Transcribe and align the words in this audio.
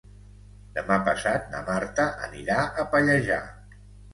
Demà 0.77 0.95
passat 1.09 1.45
na 1.53 1.61
Marta 1.69 2.07
anirà 2.31 2.59
a 2.65 2.87
Pallejà. 2.95 3.43